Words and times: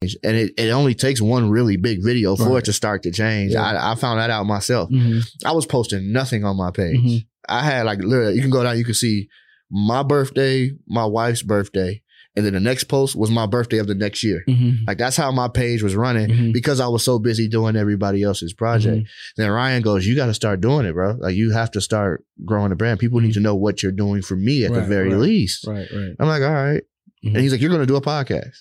And 0.00 0.36
it, 0.36 0.52
it 0.56 0.70
only 0.70 0.94
takes 0.94 1.20
one 1.20 1.50
really 1.50 1.76
big 1.76 2.04
video 2.04 2.36
for 2.36 2.50
Right. 2.50 2.58
it 2.58 2.64
to 2.66 2.72
start 2.72 3.02
to 3.02 3.10
change. 3.10 3.52
Yeah. 3.52 3.62
I, 3.64 3.92
I 3.92 3.94
found 3.96 4.20
that 4.20 4.30
out 4.30 4.46
myself. 4.46 4.90
Mhm. 4.90 5.24
I 5.44 5.52
was 5.52 5.66
posting 5.66 6.12
nothing 6.12 6.44
on 6.44 6.56
my 6.56 6.70
page. 6.70 7.00
Mhm. 7.00 7.26
I 7.48 7.64
had 7.64 7.84
like 7.86 7.98
literally, 7.98 8.34
you 8.36 8.40
can 8.40 8.50
go 8.50 8.62
down, 8.62 8.78
you 8.78 8.84
can 8.84 8.94
see 8.94 9.28
my 9.70 10.02
birthday, 10.04 10.70
my 10.86 11.04
wife's 11.04 11.42
birthday, 11.42 12.00
and 12.36 12.46
then 12.46 12.52
the 12.52 12.60
next 12.60 12.84
post 12.84 13.16
was 13.16 13.30
my 13.30 13.46
birthday 13.46 13.78
of 13.78 13.88
the 13.88 13.94
next 13.96 14.22
year. 14.22 14.44
Mhm. 14.48 14.86
Like 14.86 14.98
that's 14.98 15.16
how 15.16 15.32
my 15.32 15.48
page 15.48 15.82
was 15.82 15.96
running 15.96 16.28
Mhm. 16.28 16.52
because 16.52 16.78
I 16.78 16.86
was 16.86 17.02
so 17.02 17.18
busy 17.18 17.48
doing 17.48 17.74
everybody 17.74 18.22
else's 18.22 18.52
project. 18.52 18.98
Mm-hmm. 18.98 19.42
Then 19.42 19.50
Ryan 19.50 19.82
goes, 19.82 20.06
"You 20.06 20.14
got 20.14 20.26
to 20.26 20.34
start 20.34 20.60
doing 20.60 20.86
it, 20.86 20.92
bro. 20.92 21.16
Like 21.18 21.34
you 21.34 21.50
have 21.52 21.72
to 21.72 21.80
start 21.80 22.22
growing 22.44 22.70
the 22.70 22.76
brand. 22.76 23.00
People 23.00 23.18
need 23.20 23.34
to 23.34 23.40
know 23.40 23.56
what 23.56 23.82
you're 23.82 23.90
doing 23.92 24.22
for 24.22 24.36
me 24.36 24.64
at 24.64 24.72
the 24.72 24.82
very 24.82 25.08
right. 25.10 25.18
least." 25.18 25.66
Right, 25.66 25.88
right. 25.92 26.14
I'm 26.20 26.28
like, 26.28 26.42
"All 26.42 26.52
right." 26.52 26.82
Mhm. 27.24 27.34
And 27.34 27.38
he's 27.38 27.50
like, 27.50 27.60
"You're 27.60 27.70
going 27.70 27.82
to 27.82 27.86
do 27.86 27.96
a 27.96 28.00
podcast." 28.00 28.58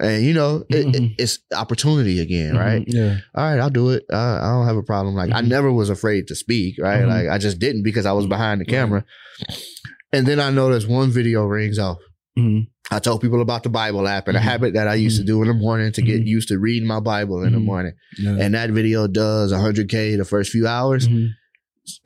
And 0.00 0.24
you 0.24 0.32
know, 0.34 0.64
it, 0.68 0.76
it- 0.76 1.02
Mhm. 1.02 1.14
it's 1.18 1.38
opportunity 1.54 2.20
again, 2.20 2.56
right? 2.56 2.82
Mhm. 2.86 2.92
Yeah. 2.94 3.18
All 3.34 3.44
right, 3.44 3.58
I'll 3.60 3.70
do 3.70 3.90
it. 3.90 4.04
I, 4.12 4.38
I 4.38 4.48
don't 4.52 4.66
have 4.66 4.76
a 4.76 4.82
problem. 4.82 5.14
Like 5.14 5.30
I 5.32 5.42
Mhm. 5.42 5.48
never 5.48 5.72
was 5.72 5.90
afraid 5.90 6.26
to 6.28 6.34
speak, 6.34 6.76
right? 6.80 7.02
Mhm. 7.02 7.08
Like 7.08 7.28
I 7.28 7.38
just 7.38 7.58
didn't 7.58 7.82
because 7.82 8.06
I 8.06 8.12
was 8.12 8.26
behind 8.26 8.60
the 8.60 8.64
camera. 8.64 9.04
And 10.12 10.26
then 10.26 10.40
I 10.40 10.50
noticed 10.50 10.88
one 10.88 11.10
video 11.10 11.44
rings 11.44 11.78
off. 11.78 11.98
Mhm. 12.38 12.66
I 12.90 12.98
told 12.98 13.20
people 13.22 13.40
about 13.40 13.62
the 13.62 13.68
Bible 13.70 14.06
app 14.08 14.28
and 14.28 14.36
a 14.36 14.40
Mhm. 14.40 14.44
habit 14.44 14.74
that 14.74 14.88
I 14.88 14.94
used 14.94 15.18
to 15.18 15.24
do 15.24 15.40
in 15.42 15.48
the 15.48 15.54
morning 15.54 15.92
to 15.92 16.02
get 16.02 16.22
used 16.26 16.48
to 16.48 16.58
reading 16.58 16.86
my 16.86 17.00
Bible 17.00 17.42
in 17.44 17.52
the 17.52 17.60
morning. 17.60 17.92
Yeah. 18.18 18.36
And 18.38 18.54
that 18.54 18.70
video 18.70 19.06
does 19.06 19.52
100K 19.52 20.16
the 20.16 20.24
first 20.24 20.50
few 20.50 20.66
hours. 20.66 21.08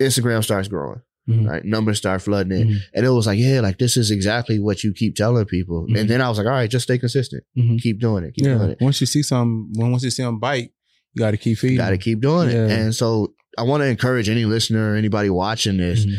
Instagram 0.00 0.42
starts 0.42 0.68
growing, 0.68 1.00
Mhm. 1.28 1.46
right? 1.48 1.64
Numbers 1.64 1.98
start 1.98 2.22
flooding 2.22 2.56
in. 2.60 2.68
Mhm. 2.68 2.76
And 2.94 3.04
it 3.06 3.10
was 3.10 3.26
like, 3.26 3.38
yeah, 3.38 3.60
like 3.60 3.78
this 3.78 3.96
is 3.96 4.10
exactly 4.10 4.58
what 4.60 4.84
you 4.84 4.92
keep 4.92 5.16
telling 5.16 5.44
people. 5.44 5.86
Mhm. 5.90 5.98
And 6.00 6.10
then 6.10 6.20
I 6.20 6.28
was 6.28 6.38
like, 6.38 6.46
all 6.46 6.52
right, 6.52 6.70
just 6.70 6.84
stay 6.84 6.98
consistent. 6.98 7.42
Mhm. 7.58 7.80
Keep 7.80 8.00
doing 8.00 8.24
it. 8.24 8.34
Keep 8.34 8.44
doing 8.44 8.70
it. 8.70 8.78
Once 8.80 9.00
you 9.00 9.06
see 9.06 9.22
some, 9.22 9.70
when 9.74 9.90
once 9.90 10.02
you 10.04 10.10
see 10.10 10.22
them 10.22 10.38
bite, 10.38 10.70
you 11.14 11.18
got 11.20 11.32
to 11.32 11.36
keep 11.36 11.58
feeding. 11.58 11.74
You 11.76 11.78
got 11.82 11.90
to 11.90 11.98
keep 11.98 12.20
doing 12.20 12.50
Yeah. 12.50 12.66
it. 12.66 12.70
And 12.72 12.94
so 12.94 13.34
I 13.58 13.62
want 13.62 13.82
to 13.82 13.86
encourage 13.86 14.28
any 14.28 14.44
listener 14.44 14.92
or 14.92 14.96
anybody 14.96 15.30
watching 15.30 15.78
this, 15.78 16.04
Mhm. 16.06 16.14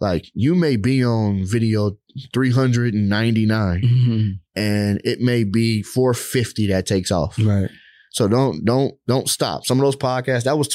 like 0.00 0.26
you 0.34 0.54
may 0.54 0.76
be 0.76 1.04
on 1.04 1.44
video 1.44 1.96
399 2.34 3.82
Mhm. 3.82 4.38
and 4.54 5.00
it 5.04 5.20
may 5.20 5.44
be 5.44 5.82
450 5.82 6.66
that 6.68 6.86
takes 6.86 7.10
off. 7.10 7.38
Right. 7.38 7.70
So 8.12 8.28
don't 8.28 8.64
don't 8.64 8.94
don't 9.08 9.28
stop. 9.28 9.64
Some 9.64 9.78
of 9.80 9.84
those 9.84 9.96
podcasts 9.96 10.44
that 10.44 10.58
was 10.58 10.68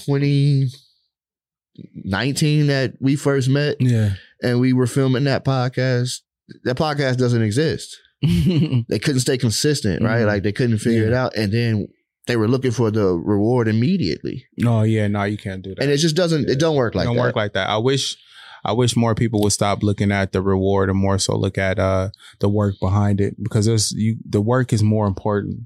2019 1.78 2.68
that 2.68 2.94
we 3.00 3.16
first 3.16 3.50
met 3.50 3.78
Yeah. 3.80 4.12
and 4.42 4.60
we 4.60 4.74
were 4.74 4.88
filming 4.88 5.24
that 5.26 5.46
podcast. 5.46 6.22
That 6.64 6.78
podcast 6.78 7.18
doesn't 7.18 7.42
exist. 7.42 7.98
They 8.90 9.00
couldn't 9.00 9.20
stay 9.22 9.38
consistent, 9.38 10.02
right? 10.02 10.22
Mhm. 10.24 10.28
Like 10.28 10.44
they 10.44 10.52
couldn't 10.52 10.80
figure 10.80 11.06
it 11.08 11.14
out 11.14 11.36
and 11.36 11.52
then 11.52 11.88
they 12.26 12.36
were 12.36 12.48
looking 12.48 12.72
for 12.72 12.90
the 12.92 13.06
reward 13.06 13.68
immediately. 13.68 14.46
no, 14.58 14.84
yeah, 14.84 15.08
no, 15.08 15.24
you 15.24 15.38
can't 15.38 15.62
do 15.62 15.76
that. 15.76 15.82
And 15.84 15.92
it 15.92 15.98
just 15.98 16.16
doesn't 16.16 16.50
it 16.50 16.60
don't 16.60 16.76
work 16.76 16.96
like 16.96 17.06
don't 17.06 17.16
that. 17.16 17.22
work 17.22 17.36
like 17.36 17.54
that. 17.54 17.70
I 17.70 17.78
wish 17.78 18.18
I 18.66 18.72
wish 18.74 18.96
more 18.98 19.14
people 19.16 19.42
would 19.44 19.52
stop 19.54 19.84
looking 19.84 20.12
at 20.12 20.32
the 20.32 20.42
reward 20.42 20.90
and 20.90 20.98
more 21.00 21.20
so 21.20 21.38
look 21.38 21.58
at 21.58 21.78
uh 21.80 22.10
the 22.40 22.50
work 22.50 22.76
behind 22.82 23.22
it 23.22 23.36
because 23.42 23.66
there's 23.66 23.92
you 23.92 24.18
the 24.28 24.42
work 24.42 24.74
is 24.74 24.82
more 24.84 25.06
important. 25.08 25.62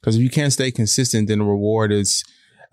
Because 0.00 0.16
if 0.16 0.22
you 0.22 0.30
can't 0.30 0.52
stay 0.52 0.70
consistent, 0.70 1.26
then 1.28 1.38
the 1.40 1.44
reward 1.44 1.90
is 1.92 2.22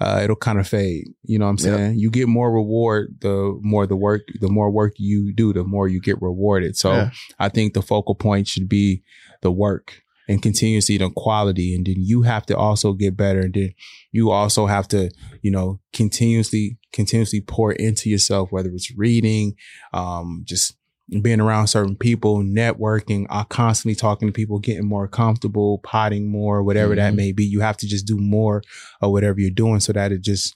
uh 0.04 0.20
it'll 0.24 0.36
kind 0.36 0.60
of 0.60 0.68
fade. 0.68 1.06
You 1.24 1.40
know 1.40 1.46
what 1.46 1.62
I'm 1.62 1.66
Yep. 1.66 1.78
saying? 1.78 2.00
You 2.00 2.10
get 2.12 2.28
more 2.28 2.52
reward 2.54 3.16
the 3.22 3.58
more 3.62 3.86
the 3.88 3.96
work 3.96 4.22
the 4.42 4.50
more 4.50 4.70
work 4.70 4.94
you 4.98 5.34
do, 5.34 5.54
the 5.54 5.64
more 5.64 5.88
you 5.88 6.00
get 6.02 6.22
rewarded. 6.22 6.76
So 6.78 6.92
Yeah. 6.92 7.12
I 7.40 7.50
think 7.50 7.74
the 7.74 7.82
focal 7.82 8.16
point 8.16 8.48
should 8.48 8.68
be 8.70 9.02
the 9.42 9.52
work 9.52 10.02
and 10.30 10.42
continuously 10.42 10.98
the 10.98 11.10
quality. 11.10 11.76
And 11.76 11.86
then 11.86 11.96
you 11.98 12.22
have 12.22 12.46
to 12.48 12.56
also 12.58 12.94
get 12.94 13.18
better. 13.18 13.42
And 13.42 13.54
then 13.54 13.74
you 14.12 14.32
also 14.32 14.68
have 14.68 14.88
to, 14.90 15.10
you 15.42 15.52
know, 15.52 15.80
continuously, 15.92 16.78
continuously 16.94 17.42
pour 17.42 17.74
into 17.74 18.10
yourself, 18.10 18.50
whether 18.52 18.70
it's 18.70 18.92
reading, 18.98 19.56
um, 19.94 20.44
just 20.46 20.76
being 21.22 21.42
around 21.42 21.68
certain 21.68 21.96
people, 21.96 22.40
networking, 22.44 23.26
uh, 23.30 23.44
constantly 23.44 23.96
talking 23.96 24.28
to 24.28 24.32
people, 24.32 24.58
getting 24.60 24.86
more 24.86 25.08
comfortable, 25.08 25.80
potting 25.80 26.30
more, 26.32 26.64
whatever 26.64 26.96
that 26.96 27.14
Mhm. 27.14 27.18
may 27.18 27.32
be. 27.34 27.44
You 27.46 27.60
have 27.60 27.78
to 27.78 27.88
just 27.88 28.06
do 28.08 28.18
more 28.18 28.62
of 29.02 29.12
whatever 29.12 29.40
you're 29.40 29.50
doing 29.52 29.80
so 29.82 29.92
that 29.94 30.12
it 30.14 30.22
just, 30.22 30.56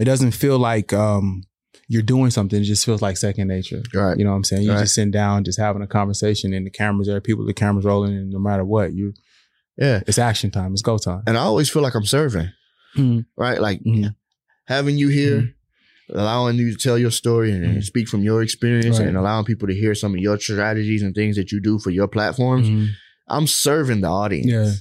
it 0.00 0.04
doesn't 0.04 0.32
feel 0.32 0.58
like, 0.58 0.92
um, 0.92 1.42
you're 1.88 2.02
doing 2.02 2.30
something. 2.30 2.60
It 2.60 2.64
just 2.64 2.84
feels 2.84 3.00
like 3.00 3.16
second 3.16 3.46
nature. 3.46 3.80
Right. 3.94 4.18
You 4.18 4.24
know 4.24 4.30
what 4.30 4.38
I'm 4.38 4.44
saying? 4.44 4.62
You're 4.64 4.74
Right. 4.74 4.80
just 4.80 4.94
sitting 4.94 5.12
down, 5.12 5.44
just 5.44 5.58
having 5.58 5.82
a 5.82 5.86
conversation, 5.86 6.52
and 6.52 6.66
the 6.66 6.70
cameras 6.70 7.06
there, 7.06 7.20
people, 7.20 7.46
the 7.46 7.54
cameras 7.54 7.84
rolling, 7.84 8.16
and 8.16 8.30
no 8.30 8.40
matter 8.40 8.64
what, 8.64 8.92
you, 8.92 9.14
Yeah. 9.78 10.02
it's 10.06 10.18
action 10.18 10.50
time, 10.50 10.72
it's 10.72 10.82
go 10.82 10.98
time. 10.98 11.22
And 11.28 11.36
I 11.36 11.42
always 11.42 11.70
feel 11.70 11.82
like 11.82 11.94
I'm 11.94 12.04
serving, 12.04 12.48
Mhm. 12.96 13.26
right? 13.36 13.60
Like 13.60 13.84
Mhm. 13.84 14.16
having 14.64 14.98
you 14.98 15.08
here, 15.08 15.54
allowing 16.14 16.56
you 16.56 16.70
to 16.72 16.76
tell 16.78 16.96
your 16.98 17.10
story 17.10 17.50
and, 17.52 17.64
Mhm. 17.78 17.84
speak 17.84 18.08
from 18.08 18.22
your 18.22 18.42
experience 18.42 18.98
Right. 18.98 19.08
and 19.08 19.16
allowing 19.16 19.44
people 19.44 19.66
to 19.68 19.74
hear 19.74 19.94
some 19.94 20.14
of 20.14 20.20
your 20.20 20.38
strategies 20.38 21.02
and 21.02 21.14
things 21.14 21.36
that 21.36 21.50
you 21.52 21.60
do 21.60 21.78
for 21.78 21.90
your 21.90 22.08
platforms. 22.08 22.68
Mhm. 22.68 22.88
I'm 23.28 23.46
serving 23.46 24.02
the 24.02 24.08
audience. 24.08 24.46
Yeah. 24.46 24.72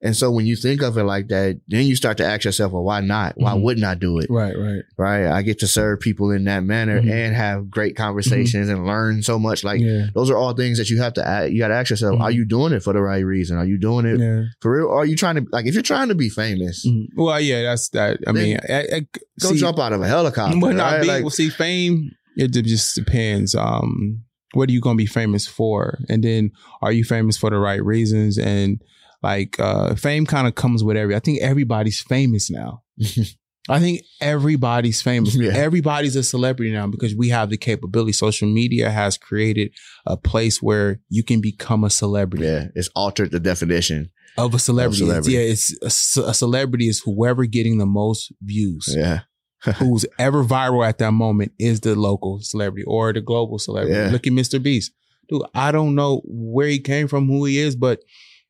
And 0.00 0.16
so 0.16 0.30
when 0.30 0.46
you 0.46 0.54
think 0.54 0.80
of 0.80 0.96
it 0.96 1.02
like 1.02 1.26
that, 1.28 1.60
then 1.66 1.84
you 1.84 1.96
start 1.96 2.18
to 2.18 2.24
ask 2.24 2.44
yourself, 2.44 2.70
well, 2.72 2.84
why 2.84 3.00
not? 3.00 3.32
Why 3.36 3.52
Mhm. 3.54 3.62
wouldn't 3.62 3.84
I 3.84 3.96
do 3.96 4.18
it? 4.20 4.26
Right, 4.30 4.56
right. 4.56 4.82
Right. 4.96 5.26
I 5.26 5.42
get 5.42 5.58
to 5.58 5.66
serve 5.66 5.98
people 5.98 6.30
in 6.30 6.44
that 6.44 6.62
manner 6.62 7.00
Mhm. 7.02 7.10
and 7.10 7.34
have 7.34 7.68
great 7.68 7.96
conversations 7.96 8.68
and 8.68 8.86
learn 8.86 9.22
so 9.24 9.40
much. 9.40 9.64
Like 9.64 9.80
yeah. 9.80 10.06
those 10.14 10.30
are 10.30 10.36
all 10.36 10.52
things 10.54 10.78
that 10.78 10.88
you 10.88 11.00
have 11.02 11.14
to 11.14 11.26
ask, 11.26 11.50
you 11.50 11.58
got 11.58 11.68
to 11.68 11.74
ask 11.74 11.90
yourself, 11.90 12.20
are 12.20 12.30
you 12.30 12.44
doing 12.44 12.72
it 12.72 12.82
for 12.84 12.92
the 12.92 13.02
right 13.02 13.24
reason? 13.24 13.56
Are 13.58 13.66
you 13.66 13.76
doing 13.76 14.06
it 14.06 14.20
Yeah. 14.20 14.42
for 14.60 14.76
real? 14.76 14.86
Or 14.86 14.98
are 15.02 15.06
you 15.06 15.16
trying 15.16 15.34
to, 15.34 15.44
like, 15.50 15.66
if 15.66 15.74
you're 15.74 15.82
trying 15.82 16.08
to 16.08 16.14
be 16.14 16.28
famous, 16.28 16.86
Mhm. 16.86 17.06
Well, 17.16 17.40
yeah, 17.40 17.62
that's 17.62 17.88
that. 17.88 18.20
I 18.26 18.30
mean, 18.32 18.56
I, 18.68 18.78
I, 18.80 19.06
don't 19.40 19.54
see, 19.54 19.58
jump 19.58 19.80
out 19.80 19.92
of 19.92 20.00
a 20.00 20.06
helicopter. 20.06 20.58
Well, 20.60 20.74
not 20.74 20.92
right? 20.92 21.02
be, 21.02 21.08
Like, 21.08 21.22
well, 21.24 21.30
see, 21.30 21.48
fame. 21.50 22.12
It 22.36 22.52
just 22.52 22.94
depends. 22.94 23.56
Um, 23.56 24.22
what 24.54 24.68
are 24.68 24.72
you 24.72 24.80
gonna 24.80 24.96
be 24.96 25.06
famous 25.06 25.46
for? 25.46 25.98
And 26.08 26.22
then, 26.24 26.52
are 26.82 26.92
you 26.92 27.04
famous 27.04 27.36
for 27.36 27.50
the 27.50 27.58
right 27.58 27.82
reasons? 27.84 28.38
And 28.38 28.80
like, 29.22 29.58
uh, 29.58 29.94
fame 29.94 30.26
kind 30.26 30.46
of 30.46 30.54
comes 30.54 30.82
with 30.84 30.96
every. 30.96 31.14
I 31.14 31.20
think 31.20 31.40
everybody's 31.42 32.00
famous 32.00 32.50
now. 32.50 32.82
I 33.70 33.80
think 33.80 34.00
everybody's 34.22 35.02
famous. 35.02 35.34
Yeah. 35.34 35.52
Everybody's 35.52 36.16
a 36.16 36.22
celebrity 36.22 36.72
now 36.72 36.86
because 36.86 37.14
we 37.14 37.28
have 37.28 37.50
the 37.50 37.58
capability. 37.58 38.12
Social 38.12 38.48
media 38.48 38.88
has 38.90 39.18
created 39.18 39.72
a 40.06 40.16
place 40.16 40.62
where 40.62 41.00
you 41.10 41.22
can 41.22 41.42
become 41.42 41.84
a 41.84 41.90
celebrity 41.90 42.46
yeah, 42.46 42.68
it's 42.74 42.88
altered 42.96 43.30
the 43.30 43.40
definition. 43.40 44.08
of 44.38 44.54
a 44.54 44.58
celebrity. 44.58 45.02
It's- 45.04 45.26
celebrity. 45.26 45.32
yeah, 45.34 45.90
it's 45.90 46.16
a, 46.16 46.20
a 46.30 46.34
celebrity 46.34 46.88
is 46.88 47.02
whoever 47.04 47.44
getting 47.44 47.76
the 47.76 47.84
most 47.86 48.32
views 48.40 48.94
Yeah. 48.96 49.20
who's 49.78 50.06
ever 50.18 50.44
viral 50.44 50.86
at 50.86 50.98
that 50.98 51.12
moment 51.12 51.52
is 51.58 51.80
the 51.80 51.94
local 51.94 52.40
celebrity 52.40 52.84
or 52.86 53.12
the 53.12 53.20
global 53.20 53.58
celebrity. 53.58 53.94
Yeah. 53.98 54.10
Look 54.10 54.26
at 54.26 54.32
Mr. 54.32 54.62
Beast. 54.62 54.92
Dude, 55.28 55.42
I 55.54 55.72
don't 55.72 55.94
know 55.94 56.22
where 56.24 56.68
he 56.68 56.78
came 56.78 57.06
from, 57.08 57.26
who 57.26 57.44
he 57.44 57.58
is, 57.58 57.76
but 57.76 58.00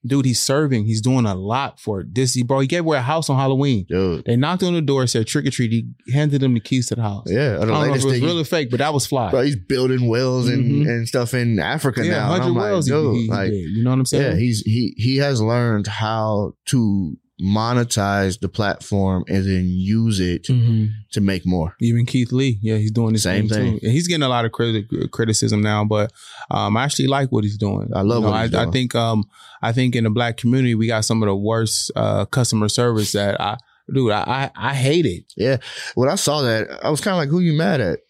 dude, 0.07 0.25
he's 0.27 0.39
serving. 0.41 0.85
He's 0.87 1.01
doing 1.01 1.27
a 1.27 1.35
lot 1.35 1.81
for 1.81 2.05
this. 2.09 2.33
He, 2.35 2.45
bro, 2.45 2.61
he 2.61 2.69
gave 2.69 2.81
away 2.85 2.99
a 2.99 3.03
house 3.03 3.29
on 3.29 3.37
Halloween. 3.37 3.85
Dude. 3.89 4.25
They 4.27 4.37
knocked 4.37 4.63
on 4.63 4.75
the 4.75 4.81
door, 4.81 5.07
said 5.09 5.27
trick 5.27 5.45
or 5.47 5.51
treat. 5.51 5.73
He 5.73 5.89
handed 6.13 6.41
them 6.41 6.55
the 6.55 6.61
keys 6.61 6.87
to 6.89 6.95
the 6.95 7.03
house. 7.03 7.25
Yeah. 7.27 7.57
I 7.57 7.65
don't 7.65 7.69
know 7.69 7.83
if 7.95 8.01
it 8.01 8.05
was 8.07 8.21
real 8.21 8.39
or 8.39 8.45
fake, 8.45 8.71
but 8.71 8.79
that 8.79 8.95
was 8.95 9.07
fly. 9.07 9.31
Bro, 9.33 9.43
he's 9.43 9.57
building 9.57 10.07
wells 10.09 10.49
and, 10.49 10.87
Mhm. 10.87 10.89
and 10.89 11.09
stuff 11.09 11.35
in 11.35 11.59
Africa 11.59 12.05
yeah, 12.05 12.13
now. 12.13 12.27
Hundred 12.29 12.45
I'm 12.45 12.55
like, 12.55 12.63
wells. 12.71 12.87
dude, 12.87 13.17
he, 13.17 13.23
he 13.23 13.29
like, 13.29 13.51
did. 13.51 13.71
You 13.77 13.83
know 13.83 13.91
what 13.91 13.99
I'm 13.99 14.07
saying? 14.07 14.33
yeah, 14.35 14.39
he's 14.39 14.61
he 14.61 14.95
he 14.97 15.17
has 15.17 15.43
learned 15.43 15.89
how 15.89 16.53
to 16.67 17.17
monetize 17.41 18.41
the 18.41 18.49
platform 18.49 19.25
and 19.29 19.45
then 19.45 19.67
use 19.69 20.21
it 20.21 20.45
Mhm. 20.45 20.91
to 21.13 21.21
make 21.21 21.47
more. 21.47 21.75
Even 21.81 22.05
Keith 22.07 22.33
Lee, 22.33 22.59
yeah, 22.63 22.77
he's 22.77 22.91
doing 22.91 23.13
the 23.13 23.19
Same 23.19 23.49
thing. 23.49 23.79
thing. 23.79 23.91
He's 23.93 24.09
getting 24.09 24.23
a 24.23 24.29
lot 24.29 24.45
of 24.45 24.53
criti- 24.53 25.11
criticism 25.11 25.61
now, 25.61 25.85
but 25.85 26.13
um, 26.51 26.77
I 26.77 26.85
actually 26.85 27.07
like 27.09 27.31
what 27.31 27.45
he's 27.45 27.57
doing. 27.59 27.91
I 27.95 28.03
love 28.03 28.19
You 28.23 28.27
know, 28.27 28.31
what 28.33 28.43
he's 28.47 28.55
I, 28.55 28.65
I 28.65 28.71
think 28.71 28.95
um, 28.95 29.25
I 29.63 29.73
think 29.73 29.95
in 29.97 30.05
the 30.05 30.11
black 30.11 30.37
community 30.37 30.75
we 30.75 30.87
got 30.87 31.05
some 31.05 31.23
of 31.23 31.27
the 31.29 31.37
worst 31.37 31.91
uh, 31.97 32.25
customer 32.27 32.69
service 32.69 33.13
that 33.13 33.41
I, 33.41 33.57
dude, 33.93 34.13
I 34.13 34.51
I, 34.57 34.71
I 34.71 34.75
hate 34.75 35.07
it. 35.07 35.25
Yeah. 35.37 35.59
When 35.95 36.09
I 36.09 36.17
saw 36.17 36.43
that, 36.43 36.69
I 36.83 36.91
was 36.91 37.01
kind 37.01 37.13
of 37.15 37.19
like, 37.19 37.29
who 37.29 37.41
you 37.41 37.53
mad 37.53 37.81
at? 37.81 38.01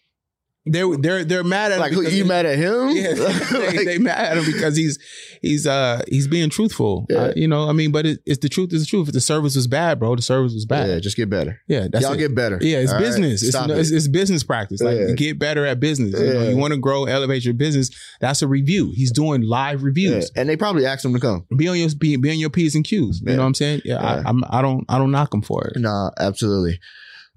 They're 0.65 0.95
they're 0.97 1.23
they're 1.23 1.43
mad 1.43 1.71
at 1.71 1.79
Like, 1.79 1.93
who 1.93 2.01
you 2.03 2.25
mad 2.25 2.45
at 2.45 2.57
him? 2.57 2.89
Yeah, 2.89 3.13
they, 3.51 3.77
Like, 3.77 3.85
they 3.85 3.97
mad 3.97 4.19
at 4.33 4.37
him 4.37 4.45
because 4.45 4.75
he's 4.75 4.99
he's 5.41 5.65
uh 5.65 6.01
he's 6.09 6.27
being 6.27 6.49
truthful. 6.49 7.05
Yeah. 7.09 7.17
Uh, 7.17 7.33
you 7.35 7.47
know, 7.47 7.69
I 7.69 7.71
mean, 7.71 7.91
but 7.91 8.05
it, 8.05 8.19
it's 8.25 8.39
the 8.39 8.49
truth 8.49 8.73
is 8.73 8.81
the 8.81 8.87
truth. 8.87 9.07
If 9.07 9.13
the 9.13 9.21
service 9.21 9.55
was 9.55 9.67
bad, 9.67 9.99
bro, 9.99 10.15
the 10.15 10.21
service 10.21 10.53
was 10.53 10.65
bad. 10.65 10.89
yeah, 10.89 10.99
just 10.99 11.15
get 11.15 11.29
better. 11.29 11.59
Yeah, 11.67 11.87
that's 11.91 12.03
Y'all 12.03 12.13
it. 12.13 12.17
get 12.17 12.35
better. 12.35 12.59
Yeah, 12.61 12.79
it's 12.79 12.91
All 12.91 12.97
right? 12.97 13.05
business. 13.05 13.41
It's, 13.41 13.51
Stop 13.51 13.69
no- 13.69 13.75
it. 13.75 13.79
it's, 13.79 13.91
it's 13.91 14.07
business 14.09 14.43
practice. 14.43 14.81
Like 14.81 14.97
Yeah. 14.99 15.13
get 15.15 15.39
better 15.39 15.65
at 15.65 15.79
business. 15.79 16.19
You, 16.19 16.33
know, 16.33 16.49
you 16.49 16.57
want 16.57 16.73
to 16.73 16.79
grow, 16.79 17.05
elevate 17.05 17.45
your 17.45 17.53
business. 17.53 17.89
That's 18.19 18.41
a 18.41 18.47
review. 18.47 18.91
He's 18.93 19.11
doing 19.13 19.41
live 19.41 19.79
Yeah. 19.79 19.85
reviews. 19.85 20.29
And 20.35 20.49
they 20.49 20.57
probably 20.57 20.85
asked 20.85 21.05
him 21.05 21.13
to 21.13 21.19
come. 21.19 21.47
Be 21.55 21.67
on 21.69 21.77
your 21.79 21.89
be, 21.97 22.17
be 22.17 22.29
on 22.31 22.37
your 22.37 22.49
p's 22.49 22.75
and 22.75 22.83
q's. 22.83 23.21
You 23.21 23.31
know 23.33 23.37
what 23.41 23.45
I'm 23.47 23.53
saying? 23.53 23.81
Yeah, 23.85 23.95
Yeah. 24.01 24.21
I, 24.25 24.29
I'm. 24.29 24.43
I 24.49 24.61
don't. 24.61 24.85
I 24.89 24.97
don't 24.97 25.11
knock 25.11 25.33
him 25.33 25.41
for 25.41 25.65
it. 25.67 25.79
Nah, 25.79 26.11
absolutely. 26.19 26.79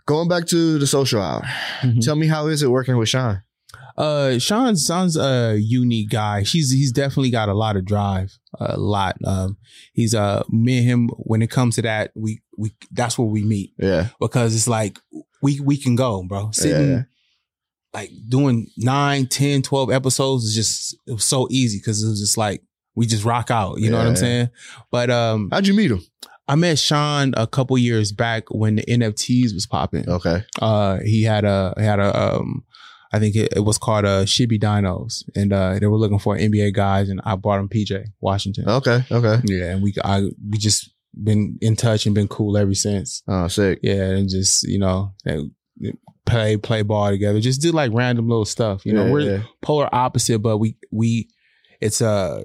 Going 0.07 0.29
back 0.29 0.47
to 0.49 0.79
the 0.79 0.87
social 0.87 1.23
hour, 1.23 1.43
Mhm. 1.83 2.05
tell 2.05 2.17
me 2.17 2.27
how 2.27 2.49
is 2.49 2.63
it 2.63 2.71
working 2.71 2.97
with 2.97 3.09
Sean? 3.09 3.43
Uh, 3.97 4.39
Sean 4.39 4.75
Sean's 4.77 5.17
a 5.17 5.57
unique 5.59 6.09
guy. 6.11 6.43
He's 6.43 6.71
he's 6.71 6.93
definitely 6.93 7.31
got 7.31 7.49
a 7.49 7.55
lot 7.55 7.77
of 7.77 7.85
drive, 7.85 8.37
a 8.59 8.79
lot. 8.79 9.17
Um, 9.25 9.59
he's 9.93 10.15
uh 10.15 10.43
me 10.49 10.79
and 10.79 10.87
him 10.87 11.09
when 11.19 11.43
it 11.43 11.51
comes 11.51 11.75
to 11.77 11.83
that, 11.83 12.11
we 12.17 12.41
we 12.57 12.73
that's 12.91 13.19
where 13.19 13.29
we 13.29 13.43
meet 13.45 13.75
Yeah. 13.79 14.09
because 14.19 14.55
it's 14.55 14.67
like 14.69 14.99
we 15.43 15.61
we 15.61 15.77
can 15.77 15.95
go, 15.95 16.23
bro. 16.25 16.51
Sitting 16.53 16.89
Yeah. 16.91 17.03
like 17.93 18.11
doing 18.29 18.69
nine, 18.79 19.27
10, 19.27 19.61
12 19.63 19.91
episodes 19.91 20.45
is 20.45 20.55
just 20.55 20.97
it 21.07 21.13
was 21.13 21.25
so 21.25 21.47
easy 21.51 21.79
because 21.79 22.03
it 22.03 22.09
was 22.09 22.19
just 22.21 22.39
like 22.39 22.63
we 22.95 23.07
just 23.07 23.25
rock 23.25 23.51
out. 23.51 23.79
You 23.79 23.91
know 23.91 23.99
what 23.99 24.07
I'm 24.07 24.17
saying? 24.17 24.49
But 24.91 25.11
um, 25.11 25.49
How'd 25.53 25.67
you 25.67 25.75
meet 25.75 25.91
him? 25.91 26.01
I 26.49 26.55
met 26.57 26.79
Sean 26.79 27.35
a 27.37 27.47
couple 27.47 27.79
years 27.79 28.13
back 28.13 28.45
when 28.51 28.77
the 28.77 28.83
NFTs 28.83 29.55
was 29.55 29.67
popping. 29.67 30.09
Okay. 30.09 30.43
Uh, 30.61 30.99
he 31.05 31.23
had 31.23 31.45
a 31.45 31.73
he 31.79 31.85
had 31.85 32.01
a 32.01 32.35
um, 32.37 32.65
I 33.13 33.19
think 33.19 33.37
it, 33.37 33.53
it 33.57 33.61
was 33.61 33.79
called 33.79 34.05
uh 34.05 34.25
Shibby 34.25 34.59
Dinos, 34.61 35.23
and 35.37 35.53
uh, 35.53 35.79
they 35.79 35.87
were 35.87 35.97
looking 35.99 36.19
for 36.19 36.37
NBA 36.37 36.75
guys, 36.75 37.09
and 37.09 37.21
I 37.25 37.37
brought 37.37 37.61
him 37.61 37.69
PJ 37.69 38.05
Washington. 38.21 38.69
Okay. 38.69 39.05
Okay. 39.11 39.41
Yeah, 39.45 39.71
and 39.73 39.83
we 39.83 39.95
I 40.05 40.23
we 40.51 40.59
just 40.59 40.91
been 41.23 41.59
in 41.61 41.77
touch 41.77 42.07
and 42.07 42.15
been 42.15 42.29
cool 42.29 42.57
ever 42.57 42.75
since. 42.75 43.23
Oh, 43.29 43.47
sick. 43.49 43.79
Yeah, 43.83 44.03
and 44.11 44.29
just 44.29 44.63
you 44.65 44.79
know 44.79 45.13
play 46.27 46.57
play 46.57 46.83
ball 46.83 47.11
together, 47.11 47.41
just 47.41 47.61
do 47.61 47.73
like 47.73 47.91
random 47.93 48.29
little 48.29 48.45
stuff. 48.45 48.85
You 48.87 48.93
know, 48.95 49.07
Yeah, 49.07 49.13
we're 49.13 49.37
yeah. 49.37 49.43
polar 49.61 49.89
opposite, 49.93 50.39
but 50.41 50.59
we 50.59 50.77
we 50.91 51.29
it's 51.81 52.01
uh 52.01 52.45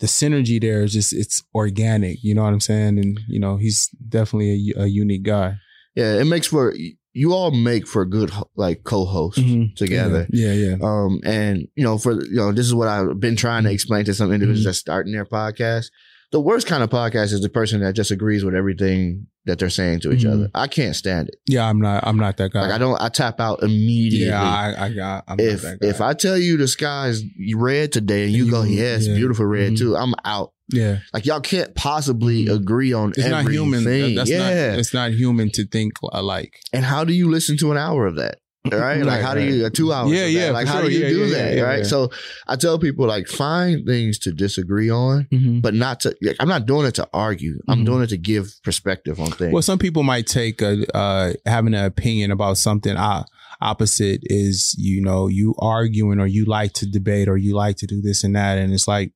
the 0.00 0.06
synergy 0.06 0.60
there 0.60 0.82
is 0.82 0.92
just 0.92 1.12
it's 1.12 1.42
organic. 1.54 2.22
You 2.22 2.34
know 2.34 2.42
what 2.42 2.52
I'm 2.52 2.60
saying? 2.60 2.98
And 2.98 3.20
you 3.28 3.40
know 3.40 3.56
he's 3.56 3.88
definitely 4.08 4.72
a, 4.76 4.82
a 4.82 4.86
unique 4.86 5.22
guy. 5.22 5.54
Yeah, 5.94 6.14
it 6.20 6.26
makes 6.26 6.46
for 6.48 6.74
you 7.14 7.32
all 7.32 7.50
make 7.50 7.86
for 7.88 8.02
a 8.02 8.08
good 8.08 8.30
like 8.56 8.84
co-hosts 8.84 9.40
Mhm. 9.40 9.74
together. 9.74 10.26
Yeah, 10.30 10.52
yeah. 10.52 10.76
Um, 10.82 11.20
and 11.24 11.66
you 11.74 11.82
know, 11.84 11.96
for 11.96 12.12
you 12.24 12.36
know, 12.36 12.52
this 12.52 12.66
is 12.66 12.74
what 12.74 12.88
I've 12.88 13.18
been 13.18 13.36
trying 13.36 13.64
to 13.64 13.72
explain 13.72 14.04
to 14.04 14.12
some 14.14 14.32
individuals 14.32 14.64
Mhm. 14.66 14.68
that 14.70 14.74
starting 14.74 15.12
their 15.14 15.24
podcast. 15.24 15.86
The 16.32 16.40
worst 16.40 16.66
kind 16.66 16.82
of 16.82 16.90
podcast 16.90 17.32
is 17.32 17.40
the 17.40 17.48
person 17.48 17.80
that 17.80 17.92
just 17.94 18.10
agrees 18.10 18.44
with 18.44 18.54
everything 18.54 19.28
that 19.44 19.60
they're 19.60 19.70
saying 19.70 20.00
to 20.00 20.10
each 20.12 20.24
Mhm. 20.24 20.32
other. 20.32 20.50
I 20.54 20.66
can't 20.66 20.96
stand 20.96 21.28
it. 21.28 21.36
Yeah, 21.46 21.68
I'm 21.68 21.80
not. 21.80 22.04
I'm 22.06 22.16
not 22.16 22.36
that 22.38 22.50
guy. 22.52 22.62
Like 22.62 22.72
I 22.72 22.78
don't. 22.78 23.00
I 23.00 23.08
tap 23.08 23.38
out 23.40 23.62
immediately. 23.62 24.26
Yeah, 24.28 24.42
I, 24.42 24.86
I 24.86 24.92
got. 24.92 25.24
I'm 25.28 25.38
if 25.38 25.62
not 25.62 25.70
that 25.70 25.80
guy. 25.80 25.86
if 25.88 26.00
I 26.00 26.14
tell 26.14 26.36
you 26.36 26.56
the 26.56 26.66
sky's 26.66 27.22
red 27.54 27.92
today 27.92 28.24
and 28.24 28.32
you, 28.32 28.46
You- 28.46 28.50
go, 28.50 28.62
yeah, 28.64 28.96
it's 28.96 29.06
yeah. 29.06 29.14
beautiful 29.14 29.46
red 29.46 29.72
Mhm. 29.74 29.78
too, 29.78 29.96
I'm 29.96 30.14
out. 30.24 30.52
yeah, 30.72 30.98
Like 31.14 31.26
y'all 31.26 31.38
can't 31.40 31.72
possibly 31.76 32.46
Mhm. 32.46 32.56
agree 32.56 32.92
on 32.92 33.10
it's 33.16 33.28
not 33.28 33.48
human. 33.48 33.84
That's 34.16 34.28
yeah. 34.28 34.70
not. 34.70 34.78
It's 34.80 34.92
not 34.92 35.12
human 35.12 35.50
to 35.50 35.64
think 35.64 35.92
alike. 36.12 36.58
and 36.72 36.84
how 36.84 37.04
do 37.04 37.12
you 37.12 37.30
listen 37.30 37.56
to 37.58 37.70
an 37.70 37.78
hour 37.78 38.04
of 38.04 38.16
that? 38.16 38.38
Right? 38.72 38.98
Like 38.98 39.06
Right, 39.06 39.22
how 39.24 39.34
do 39.34 39.42
you 39.42 39.62
right. 39.62 39.66
uh, 39.66 39.70
two 39.70 39.92
hours? 39.92 40.12
Yeah, 40.12 40.26
yeah, 40.26 40.50
Like 40.50 40.66
how 40.66 40.80
sure. 40.80 40.88
do 40.88 40.94
you 40.94 41.02
Yeah, 41.04 41.08
do 41.08 41.16
yeah, 41.26 41.36
that? 41.36 41.56
yeah, 41.56 41.62
right? 41.62 41.86
So 41.86 42.10
I 42.46 42.56
tell 42.56 42.78
people 42.78 43.06
like 43.06 43.26
find 43.28 43.86
things 43.86 44.18
to 44.20 44.32
disagree 44.32 44.90
on, 44.90 45.26
Mhm. 45.32 45.62
but 45.62 45.74
not 45.74 46.00
to. 46.00 46.16
Like, 46.22 46.36
I'm 46.40 46.48
not 46.48 46.66
doing 46.66 46.86
it 46.86 46.94
to 46.96 47.08
argue. 47.12 47.60
I'm 47.68 47.82
Mhm. 47.82 47.86
doing 47.86 48.02
it 48.02 48.08
to 48.08 48.16
give 48.16 48.52
perspective 48.62 49.20
on 49.20 49.30
things. 49.32 49.52
Well, 49.52 49.62
some 49.62 49.78
people 49.78 50.02
might 50.02 50.26
take 50.26 50.60
a, 50.62 50.86
uh, 50.96 51.32
having 51.44 51.74
an 51.74 51.84
opinion 51.84 52.30
about 52.30 52.58
something 52.58 52.96
uh, 52.96 53.24
opposite 53.60 54.20
is, 54.24 54.74
you 54.78 55.00
know, 55.02 55.28
you 55.28 55.54
arguing 55.58 56.20
or 56.20 56.26
you 56.26 56.44
like 56.44 56.72
to 56.74 56.86
debate 56.86 57.26
or 57.28 57.36
you 57.38 57.54
like 57.54 57.76
to 57.78 57.86
do 57.86 58.02
this 58.02 58.22
and 58.24 58.36
that. 58.36 58.58
And 58.58 58.72
it's 58.72 58.86
like, 58.86 59.12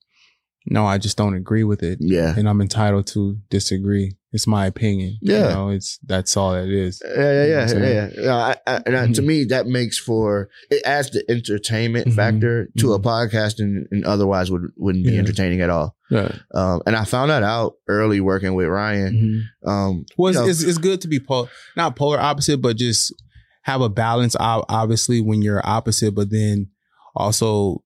no, 0.67 0.87
I 0.87 0.99
just 0.99 1.17
don't 1.17 1.35
agree 1.35 1.65
with 1.65 1.83
it. 1.83 1.99
yeah. 2.01 2.35
And 2.37 2.49
I'm 2.49 2.61
entitled 2.61 3.07
to 3.09 3.37
disagree. 3.51 4.13
It's 4.33 4.47
my 4.47 4.67
opinion. 4.67 5.19
Yeah. 5.23 5.49
You 5.49 5.55
know, 5.55 5.69
it's, 5.71 5.99
that's 6.07 6.37
all 6.37 6.55
it 6.55 6.69
is. 6.71 7.03
Yeah, 7.05 7.11
yeah, 7.17 7.17
You 7.17 7.25
know 7.25 7.45
yeah, 7.47 7.55
what 7.57 7.63
I'm 7.63 7.69
saying? 7.69 8.13
yeah. 8.15 8.23
yeah. 8.23 8.37
I, 8.37 8.57
I, 8.67 8.83
and 8.87 8.97
I, 8.97 9.07
to 9.09 9.23
Mhm. 9.23 9.27
me, 9.27 9.45
that 9.47 9.67
makes 9.67 9.99
for 9.99 10.49
it 10.71 10.83
adds 10.85 11.11
the 11.11 11.25
entertainment 11.29 12.07
Mhm. 12.09 12.15
factor 12.15 12.69
to 12.79 12.93
a 12.93 13.01
Mhm. 13.01 13.05
podcast, 13.05 13.59
and, 13.59 13.87
and 13.91 14.05
otherwise 14.05 14.49
would 14.51 14.71
wouldn't 14.77 15.05
be 15.05 15.13
Yeah. 15.15 15.19
entertaining 15.19 15.61
at 15.63 15.71
all. 15.71 15.97
Yeah. 16.11 16.31
Um, 16.55 16.81
and 16.87 16.95
I 16.95 17.05
found 17.05 17.31
that 17.31 17.43
out 17.43 17.75
early 17.89 18.21
working 18.21 18.55
with 18.55 18.67
Ryan. 18.69 19.47
Mhm. 19.67 19.69
Um, 19.69 20.07
Well, 20.17 20.33
you 20.33 20.39
know, 20.39 20.47
it's, 20.47 20.61
it's, 20.61 20.69
it's 20.71 20.79
good 20.79 21.01
to 21.01 21.09
be 21.09 21.19
pol- 21.19 21.49
not 21.77 21.97
polar 21.97 22.21
opposite, 22.21 22.59
but 22.63 22.77
just 22.77 23.13
have 23.63 23.81
a 23.81 23.89
balance. 23.89 24.37
Obviously, 24.39 25.21
when 25.21 25.43
you're 25.43 25.61
opposite, 25.69 26.15
but 26.15 26.31
then 26.31 26.69
also 27.17 27.83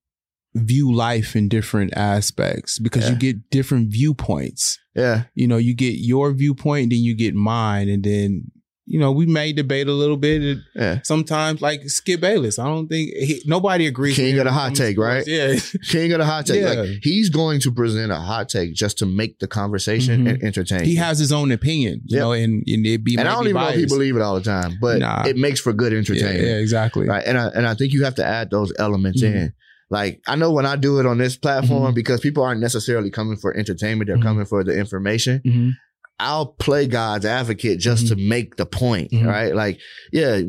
view 0.54 0.92
life 0.94 1.34
in 1.34 1.48
different 1.48 1.92
aspects 1.96 2.78
because 2.78 3.04
Yeah. 3.04 3.10
you 3.10 3.16
get 3.16 3.50
different 3.50 3.90
viewpoints. 3.90 4.78
yeah, 4.94 5.24
You 5.34 5.48
know, 5.48 5.56
you 5.56 5.74
get 5.74 5.94
your 5.98 6.32
viewpoint, 6.32 6.90
then 6.90 7.00
you 7.00 7.14
get 7.16 7.34
mine, 7.34 7.88
and 7.88 8.04
then 8.04 8.50
you 8.86 9.00
know 9.00 9.10
we 9.10 9.24
may 9.24 9.50
debate 9.52 9.88
a 9.88 9.92
little 9.92 10.16
bit. 10.18 10.42
And 10.42 10.60
yeah. 10.76 11.00
sometimes, 11.02 11.60
like 11.62 11.88
Skip 11.88 12.20
Bayless, 12.20 12.58
I 12.58 12.66
don't 12.66 12.86
think 12.86 13.10
he, 13.16 13.42
nobody 13.46 13.86
agrees. 13.86 14.14
King 14.14 14.38
of 14.38 14.44
the 14.44 14.52
hot 14.52 14.74
take, 14.76 14.96
right? 14.98 15.26
Yeah, 15.26 15.56
King 15.88 16.12
of 16.12 16.18
the 16.18 16.24
hot 16.26 16.46
take. 16.46 16.60
Yeah. 16.60 16.72
Like 16.82 16.98
he's 17.02 17.30
going 17.30 17.58
to 17.60 17.72
present 17.72 18.12
a 18.12 18.16
hot 18.16 18.48
take 18.50 18.74
just 18.74 18.98
to 18.98 19.06
make 19.06 19.38
the 19.40 19.48
conversation 19.48 20.24
Mhm. 20.26 20.30
and 20.34 20.42
entertain. 20.44 20.84
he 20.84 20.94
has 20.96 21.18
his 21.18 21.32
own 21.32 21.50
opinion. 21.50 22.02
You 22.04 22.18
Yep. 22.18 22.22
know, 22.22 22.32
and, 22.32 22.62
and 22.66 22.86
it 22.86 23.02
be 23.02 23.16
and 23.16 23.26
I 23.26 23.32
don't 23.34 23.48
even 23.48 23.60
know 23.60 23.68
if 23.70 23.76
he 23.76 23.86
believe 23.86 24.14
it 24.16 24.22
all 24.22 24.34
the 24.36 24.42
time, 24.44 24.78
but 24.80 24.98
Nah. 25.00 25.24
it 25.26 25.36
makes 25.36 25.58
for 25.60 25.72
good 25.72 25.92
entertainment. 25.92 26.44
yeah, 26.46 26.58
exactly. 26.58 27.06
Right. 27.08 27.24
And 27.26 27.36
I 27.38 27.48
and 27.48 27.66
I 27.66 27.74
think 27.74 27.92
you 27.94 28.04
have 28.04 28.14
to 28.16 28.24
add 28.24 28.50
those 28.50 28.72
elements 28.78 29.22
Mhm. 29.22 29.34
in. 29.34 29.52
Like 29.94 30.20
I 30.26 30.34
know 30.36 30.50
when 30.52 30.66
I 30.66 30.76
do 30.76 30.98
it 31.00 31.06
on 31.06 31.18
this 31.18 31.36
platform 31.36 31.92
Mhm. 31.92 31.94
because 31.94 32.20
people 32.20 32.42
aren't 32.42 32.60
necessarily 32.60 33.10
coming 33.10 33.36
for 33.36 33.56
entertainment, 33.56 34.08
they're 34.08 34.16
Mhm. 34.18 34.22
coming 34.30 34.44
for 34.46 34.64
the 34.64 34.76
information. 34.76 35.40
Mhm. 35.46 35.70
I'll 36.18 36.46
play 36.46 36.86
God's 36.86 37.24
advocate 37.26 37.78
just 37.80 38.08
to 38.08 38.16
make 38.16 38.56
the 38.56 38.66
point, 38.66 39.10
Mhm. 39.12 39.26
right? 39.26 39.54
Like, 39.54 39.78
yeah, 40.12 40.40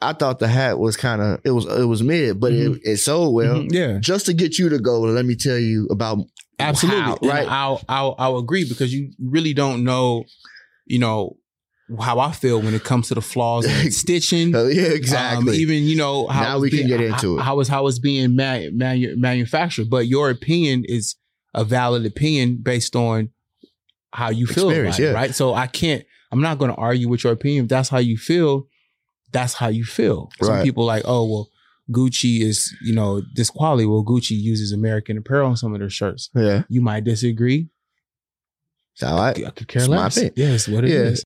I 0.00 0.12
thought 0.12 0.38
the 0.38 0.48
hat 0.48 0.78
was 0.78 0.96
kind 0.96 1.20
of 1.22 1.40
it 1.44 1.50
was 1.50 1.64
it 1.66 1.84
was 1.94 2.02
mid, 2.02 2.38
but 2.38 2.52
it, 2.52 2.80
it 2.84 2.96
sold 2.98 3.34
well. 3.34 3.64
Yeah, 3.70 3.98
Just 4.00 4.26
to 4.26 4.32
get 4.34 4.58
you 4.58 4.68
to 4.68 4.78
go, 4.78 5.00
let 5.00 5.24
me 5.26 5.34
tell 5.36 5.58
you 5.58 5.86
about 5.90 6.18
absolutely. 6.60 7.00
how, 7.00 7.18
right? 7.34 7.48
I'll, 7.48 7.80
I'll, 7.88 8.14
I'll 8.18 8.38
agree 8.38 8.64
because 8.68 8.92
you 8.94 9.10
really 9.18 9.54
don't 9.54 9.84
know, 9.84 10.24
you 10.86 10.98
know, 10.98 11.36
how 12.00 12.18
I 12.18 12.32
feel 12.32 12.60
when 12.60 12.74
it 12.74 12.82
comes 12.84 13.08
to 13.08 13.14
the 13.14 13.20
flaws 13.20 13.64
in 13.64 13.90
stitching. 14.02 14.54
Uh, 14.54 14.64
yeah, 14.64 14.86
Um, 14.86 14.92
exactly. 14.92 15.56
even 15.58 15.84
you 15.84 15.96
know 15.96 16.26
how 16.26 16.42
Now 16.42 16.56
it's 16.56 16.62
we 16.62 16.70
can 16.78 16.86
get 16.88 17.00
into 17.00 17.36
how, 17.36 17.40
it. 17.40 17.44
How 17.44 17.60
is 17.60 17.68
how 17.68 17.86
it's 17.86 17.98
being 17.98 18.34
ma- 18.34 18.68
manu- 18.72 19.16
manufactured, 19.16 19.88
but 19.88 20.06
your 20.08 20.30
opinion 20.30 20.84
is 20.86 21.14
a 21.54 21.64
valid 21.64 22.04
opinion 22.04 22.58
based 22.62 22.96
on 22.96 23.30
how 24.12 24.30
you 24.30 24.46
feel 24.46 24.68
Experience, 24.70 24.98
about 24.98 25.08
it, 25.10 25.14
right? 25.14 25.34
So 25.34 25.54
I 25.54 25.66
can't. 25.66 26.04
I'm 26.32 26.40
not 26.40 26.58
going 26.58 26.70
to 26.70 26.76
argue 26.76 27.08
with 27.08 27.22
your 27.24 27.32
opinion. 27.32 27.64
If 27.66 27.68
that's 27.68 27.88
how 27.88 27.98
you 27.98 28.16
feel, 28.18 28.66
that's 29.32 29.54
how 29.54 29.68
you 29.68 29.84
feel. 29.84 30.30
Some 30.42 30.54
Right. 30.54 30.64
people 30.64 30.84
like, 30.84 31.02
oh 31.06 31.24
well, 31.30 31.48
Gucci 31.90 32.40
is 32.40 32.74
you 32.82 32.94
know 32.94 33.22
this 33.34 33.48
quality. 33.48 33.86
Well, 33.86 34.04
Gucci 34.04 34.32
uses 34.32 34.72
American 34.72 35.16
apparel 35.18 35.50
on 35.50 35.56
some 35.56 35.72
of 35.72 35.78
their 35.78 35.88
shirts. 35.90 36.30
yeah. 36.34 36.64
You 36.68 36.80
might 36.80 37.04
disagree. 37.04 37.68
So 38.94 39.06
I, 39.08 39.30
I 39.30 39.50
could 39.50 39.68
care 39.68 39.82
It's 39.82 39.88
less. 39.88 40.16
Yeah, 40.16 40.30
it's 40.36 40.68
what 40.68 40.84
it 40.84 40.90
is. 40.90 41.04
Yeah. 41.04 41.10